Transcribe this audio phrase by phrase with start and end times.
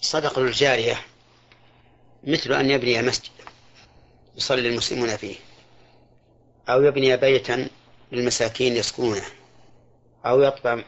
[0.00, 1.00] صدقة الجارية
[2.24, 3.30] مثل أن يبني مسجد
[4.36, 5.36] يصلي المسلمون فيه
[6.68, 7.68] أو يبني بيتا
[8.12, 9.24] للمساكين يسكنونه
[10.26, 10.82] أو يطبع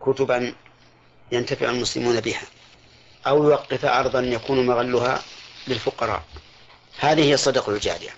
[0.00, 0.54] كتبا
[1.32, 2.42] ينتفع المسلمون بها
[3.26, 5.22] أو يوقف أرضا يكون مغلها
[5.68, 6.22] للفقراء
[6.98, 8.10] هذه هي صدقة الجارية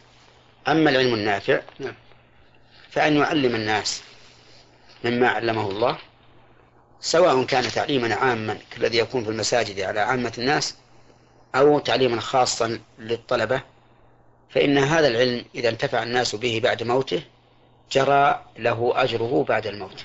[0.68, 1.94] أما العلم النافع نعم.
[2.90, 4.02] فأن يعلم الناس
[5.04, 5.98] مما علمه الله
[7.00, 10.74] سواء كان تعليما عاما كالذي يكون في المساجد على عامة الناس
[11.54, 13.62] أو تعليما خاصا للطلبة
[14.50, 17.22] فإن هذا العلم إذا انتفع الناس به بعد موته
[17.92, 20.04] جرى له أجره بعد الموت.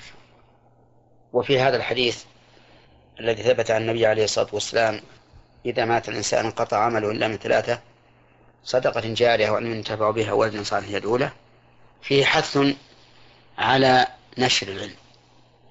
[1.32, 2.24] وفي هذا الحديث
[3.20, 5.00] الذي ثبت عن النبي عليه الصلاة والسلام
[5.66, 7.80] إذا مات الإنسان انقطع عمله إلا من ثلاثة
[8.64, 11.32] صدقة جارية وأن ينتفع بها ولد صالح يدعو له
[12.02, 12.58] فيه حث
[13.58, 14.06] على
[14.38, 14.94] نشر العلم.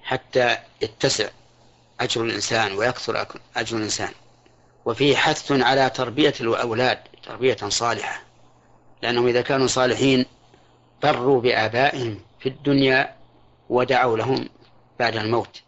[0.04, 1.28] حتى يتسع
[2.00, 3.26] أجر الإنسان ويكثر
[3.56, 4.12] أجر الإنسان.
[4.84, 8.22] وفيه حث على تربية الأولاد تربية صالحة.
[9.02, 10.26] لأنهم إذا كانوا صالحين
[11.02, 13.14] بروا بآبائهم في الدنيا
[13.68, 14.48] ودعوا لهم
[14.98, 15.62] بعد الموت.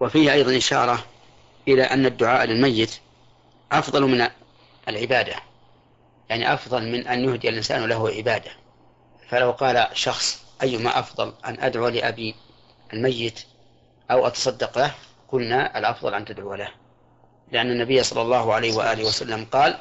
[0.00, 1.04] وفيه أيضا إشارة
[1.68, 2.98] إلى أن الدعاء للميت
[3.72, 4.28] أفضل من
[4.88, 5.34] العبادة.
[6.28, 8.50] يعني أفضل من أن يهدي الإنسان له عبادة.
[9.28, 12.34] فلو قال شخص أيما أفضل أن أدعو لأبي
[12.92, 13.40] الميت
[14.10, 14.94] أو أتصدق له
[15.28, 16.68] قلنا الأفضل أن تدعو له.
[17.52, 19.78] لأن النبي صلى الله عليه وآله وسلم قال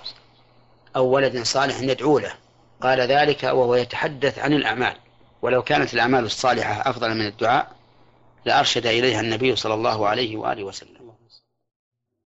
[0.95, 2.33] أو ولد صالح يدعو له.
[2.81, 4.95] قال ذلك وهو يتحدث عن الأعمال.
[5.41, 7.71] ولو كانت الأعمال الصالحة أفضل من الدعاء
[8.45, 11.00] لأرشد إليها النبي صلى الله عليه وآله وسلم.